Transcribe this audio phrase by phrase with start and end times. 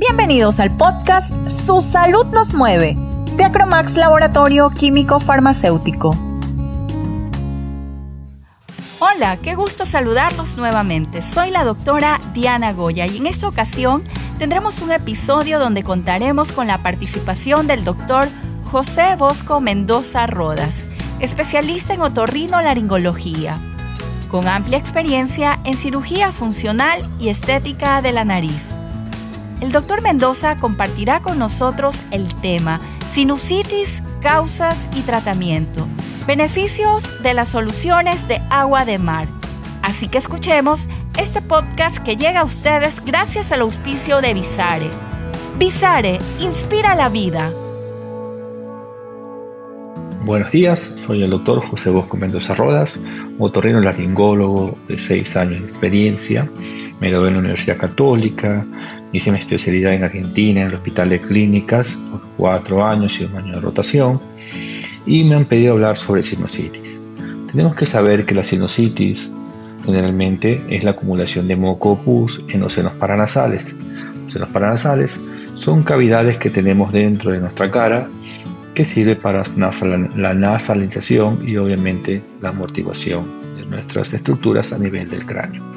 [0.00, 2.96] Bienvenidos al podcast Su salud nos mueve,
[3.36, 6.16] de Acromax Laboratorio Químico Farmacéutico.
[9.00, 11.20] Hola, qué gusto saludarlos nuevamente.
[11.20, 14.04] Soy la doctora Diana Goya y en esta ocasión
[14.38, 18.28] tendremos un episodio donde contaremos con la participación del doctor
[18.70, 20.86] José Bosco Mendoza Rodas,
[21.18, 23.56] especialista en otorrinolaringología,
[24.30, 28.78] con amplia experiencia en cirugía funcional y estética de la nariz.
[29.60, 35.88] El doctor Mendoza compartirá con nosotros el tema sinusitis, causas y tratamiento,
[36.26, 39.26] beneficios de las soluciones de agua de mar.
[39.82, 44.90] Así que escuchemos este podcast que llega a ustedes gracias al auspicio de Visare.
[45.58, 47.52] Visare, inspira la vida.
[50.24, 53.00] Buenos días, soy el doctor José Bosco Mendoza Rodas,
[53.38, 56.46] otorrino laringólogo de 6 años de experiencia.
[57.00, 58.66] Me gradué en la Universidad Católica,
[59.12, 63.54] Hice mi especialidad en Argentina en el Hospital Clínicas por cuatro años y un año
[63.54, 64.20] de rotación
[65.06, 67.00] y me han pedido hablar sobre sinusitis.
[67.50, 69.30] Tenemos que saber que la sinusitis
[69.84, 73.74] generalmente es la acumulación de moco o en los senos paranasales.
[74.24, 78.08] Los senos paranasales son cavidades que tenemos dentro de nuestra cara
[78.74, 79.42] que sirve para
[80.16, 85.67] la nasalización y obviamente la amortiguación de nuestras estructuras a nivel del cráneo.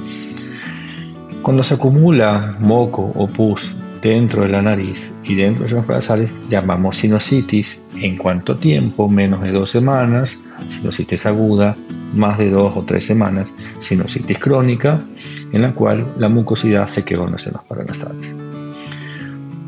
[1.42, 6.40] Cuando se acumula moco o pus dentro de la nariz y dentro de los nasales,
[6.50, 11.76] llamamos sinusitis en cuanto tiempo, menos de dos semanas, sinusitis aguda,
[12.14, 15.02] más de dos o tres semanas, sinusitis crónica,
[15.52, 18.36] en la cual la mucosidad se quedó en los senos paranasales.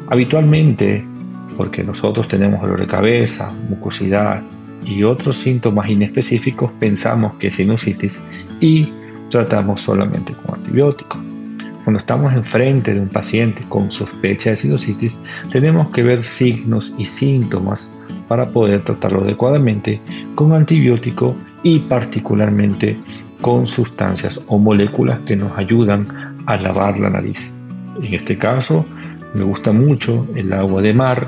[0.09, 1.03] Habitualmente,
[1.57, 4.43] porque nosotros tenemos dolor de cabeza, mucosidad
[4.85, 8.21] y otros síntomas inespecíficos, pensamos que es sinusitis
[8.59, 8.89] y
[9.31, 11.32] tratamos solamente con antibióticos.
[11.83, 15.19] Cuando estamos enfrente de un paciente con sospecha de sinusitis,
[15.51, 17.89] tenemos que ver signos y síntomas
[18.27, 19.99] para poder tratarlo adecuadamente
[20.35, 22.97] con antibiótico y particularmente
[23.41, 26.07] con sustancias o moléculas que nos ayudan
[26.45, 27.51] a lavar la nariz.
[28.01, 28.85] En este caso,
[29.33, 31.27] me gusta mucho el agua de mar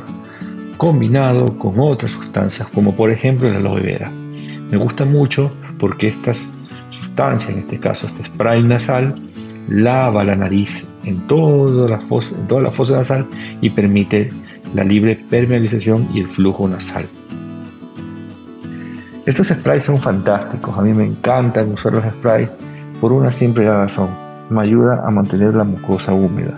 [0.78, 4.12] combinado con otras sustancias como por ejemplo la aloe vera.
[4.72, 6.52] Me gusta mucho porque estas
[6.90, 9.16] sustancias, en este caso este spray nasal,
[9.70, 13.26] lava la nariz en toda la fosa, en toda la fosa nasal
[13.62, 14.32] y permite
[14.74, 17.06] la libre permeabilización y el flujo nasal.
[19.26, 22.50] Estos sprays son fantásticos, a mí me encantan usar los sprays
[23.02, 24.10] por una simple razón,
[24.50, 26.54] me ayuda a mantener la mucosa húmeda.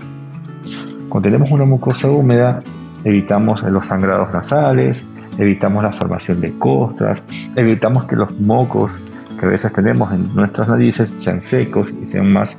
[1.07, 2.62] Cuando tenemos una mucosa húmeda,
[3.06, 5.01] evitamos los sangrados nasales,
[5.38, 7.23] evitamos la formación de costras,
[7.56, 9.00] evitamos que los mocos
[9.40, 12.57] que a veces tenemos en nuestras narices sean secos y sean más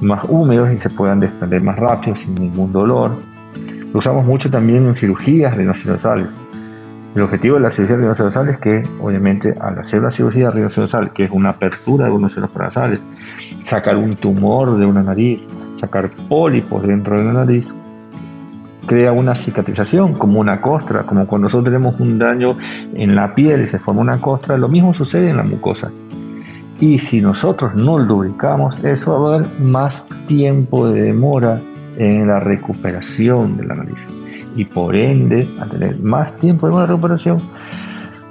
[0.00, 3.16] más húmedos y se puedan desprender más rápido sin ningún dolor.
[3.92, 6.26] Lo usamos mucho también en cirugías rinoceronasales.
[7.14, 11.24] El objetivo de la cirugía rinoceronasal es que, obviamente, al hacer la cirugía rinoceronasal, que
[11.24, 13.00] es una apertura de unos senos paranasales,
[13.64, 17.74] sacar un tumor de una nariz, sacar pólipos dentro de la nariz,
[18.86, 22.56] crea una cicatrización, como una costra, como cuando nosotros tenemos un daño
[22.94, 25.90] en la piel y se forma una costra, lo mismo sucede en la mucosa.
[26.80, 31.60] Y si nosotros no lubricamos, eso va a dar más tiempo de demora
[31.98, 34.06] en la recuperación de la nariz.
[34.56, 37.42] Y por ende, a tener más tiempo de recuperación,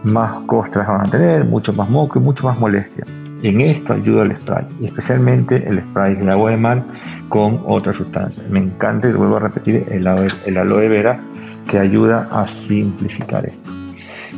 [0.04, 3.06] más costras van a tener, mucho más moco y mucho más molestia.
[3.44, 6.84] En esto ayuda el spray, y especialmente el spray de agua de mar
[7.30, 8.50] con otras sustancias.
[8.50, 11.20] Me encanta, y vuelvo a repetir, el aloe, el aloe vera
[11.68, 13.70] que ayuda a simplificar esto.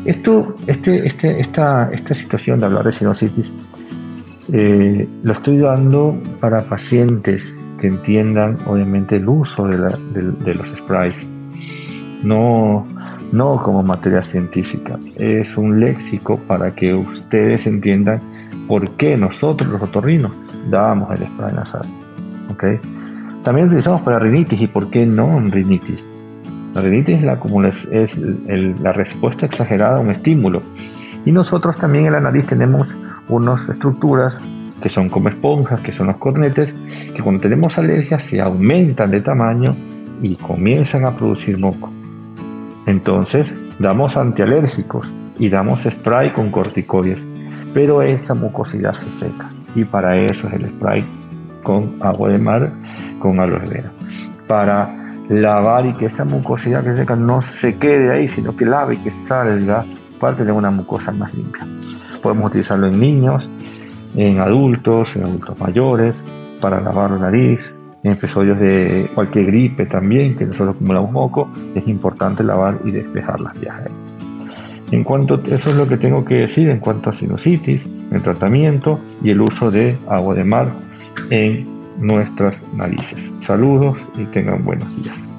[0.03, 3.53] Esto, este, este, esta, esta situación de hablar de sinusitis
[4.53, 11.25] eh, lo estoy dando para pacientes que entiendan obviamente el uso de, los sprays,
[12.23, 12.85] no,
[13.31, 18.21] no como materia científica, es un léxico para que ustedes entiendan
[18.67, 20.31] por qué nosotros los otorrinos
[20.69, 21.87] dábamos el spray nasal.
[22.51, 22.77] ¿okay?
[23.43, 26.07] También utilizamos para rinitis y por qué no en rinitis.
[26.75, 27.39] La rinitis es, la,
[27.91, 28.17] es
[28.79, 30.61] la respuesta exagerada a un estímulo.
[31.25, 32.95] Y nosotros también en la nariz tenemos
[33.29, 34.41] unas estructuras
[34.81, 36.73] que son como esponjas, que son los cornetes,
[37.15, 39.75] que cuando tenemos alergias se aumentan de tamaño
[40.21, 41.91] y comienzan a producir moco.
[42.85, 45.07] Entonces damos antialérgicos
[45.37, 47.23] y damos spray con corticoides,
[47.73, 51.05] pero esa mucosidad se seca y para eso es el spray
[51.63, 52.73] con agua de mar
[53.19, 53.91] con aloe vera.
[54.47, 54.95] Para
[55.29, 58.97] lavar y que esa mucosidad que seca no se quede ahí, sino que lave y
[58.97, 59.85] que salga
[60.21, 61.67] para tener una mucosa más limpia.
[62.21, 63.49] Podemos utilizarlo en niños,
[64.15, 66.23] en adultos, en adultos mayores,
[66.61, 67.73] para lavar la nariz,
[68.03, 73.41] en episodios de cualquier gripe también, que nosotros acumulamos moco, es importante lavar y despejar
[73.41, 74.17] las vías aéreas.
[74.91, 78.99] En cuanto, eso es lo que tengo que decir en cuanto a sinusitis, el tratamiento
[79.23, 80.71] y el uso de agua de mar
[81.29, 83.35] en nuestras narices.
[83.39, 85.30] Saludos y tengan buenos días.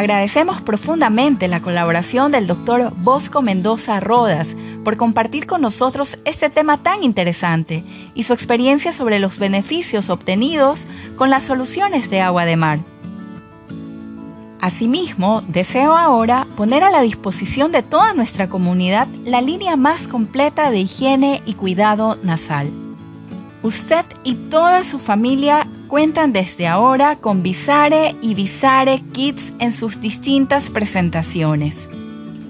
[0.00, 6.78] Agradecemos profundamente la colaboración del doctor Bosco Mendoza Rodas por compartir con nosotros este tema
[6.78, 10.86] tan interesante y su experiencia sobre los beneficios obtenidos
[11.16, 12.78] con las soluciones de agua de mar.
[14.62, 20.70] Asimismo, deseo ahora poner a la disposición de toda nuestra comunidad la línea más completa
[20.70, 22.70] de higiene y cuidado nasal.
[23.62, 30.00] Usted y toda su familia cuentan desde ahora con Visare y Visare Kids en sus
[30.00, 31.90] distintas presentaciones.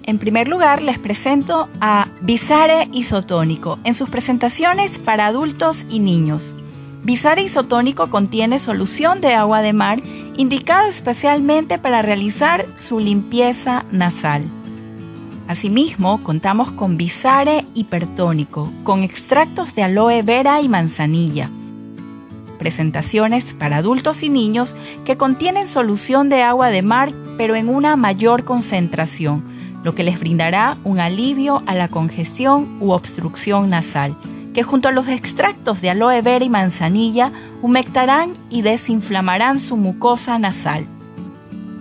[0.05, 6.55] En primer lugar, les presento a Visare Isotónico en sus presentaciones para adultos y niños.
[7.03, 10.01] Visare Isotónico contiene solución de agua de mar
[10.37, 14.43] indicada especialmente para realizar su limpieza nasal.
[15.49, 21.49] Asimismo, contamos con Visare Hipertónico, con extractos de aloe vera y manzanilla
[22.61, 27.11] presentaciones para adultos y niños que contienen solución de agua de mar
[27.41, 29.43] pero en una mayor concentración,
[29.83, 34.15] lo que les brindará un alivio a la congestión u obstrucción nasal,
[34.53, 40.39] que junto a los extractos de aloe vera y manzanilla humectarán y desinflamarán su mucosa
[40.39, 40.85] nasal.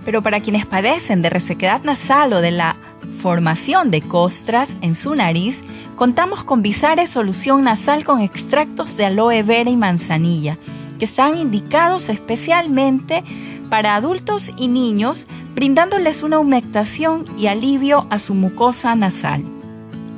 [0.06, 2.78] Pero para quienes padecen de resequedad nasal o de la
[3.20, 5.64] formación de costras en su nariz,
[5.96, 10.58] contamos con Visare solución nasal con extractos de aloe vera y manzanilla,
[10.98, 13.24] que están indicados especialmente
[13.70, 19.44] para adultos y niños, brindándoles una humectación y alivio a su mucosa nasal.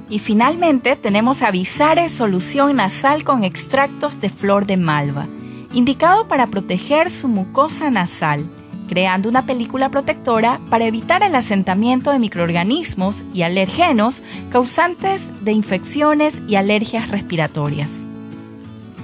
[0.10, 5.26] Y finalmente tenemos a Visare solución nasal con extractos de flor de malva,
[5.74, 8.46] indicado para proteger su mucosa nasal
[8.92, 16.42] creando una película protectora para evitar el asentamiento de microorganismos y alergenos causantes de infecciones
[16.46, 18.04] y alergias respiratorias.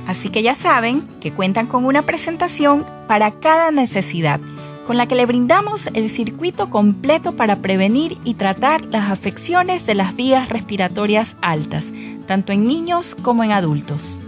[0.06, 4.42] Así que ya saben que cuentan con una presentación para cada necesidad,
[4.86, 9.96] con la que le brindamos el circuito completo para prevenir y tratar las afecciones de
[9.96, 11.94] las vías respiratorias altas,
[12.28, 14.20] tanto en niños como en adultos.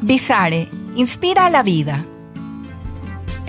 [0.00, 2.06] Visare, inspira la vida.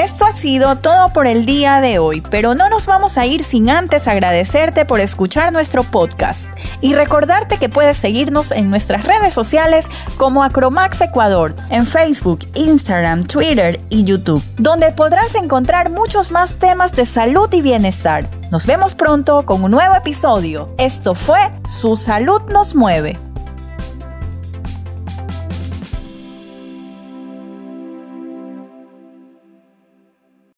[0.02, 3.44] Esto ha sido todo por el día de hoy, pero no nos vamos a ir
[3.44, 6.50] sin antes agradecerte por escuchar nuestro podcast
[6.82, 13.26] y recordarte que puedes seguirnos en nuestras redes sociales como Acromax Ecuador, en Facebook, Instagram,
[13.26, 18.28] Twitter y YouTube, donde podrás encontrar muchos más temas de salud y bienestar.
[18.50, 20.74] Nos vemos pronto con un nuevo episodio.
[20.80, 23.31] Esto fue Su salud nos mueve.